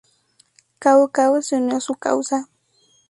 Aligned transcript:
Cao 0.79 1.09
Cao 1.11 1.43
se 1.43 1.57
unió 1.57 1.77
a 1.77 1.79
su 1.79 1.93
causa. 1.93 2.49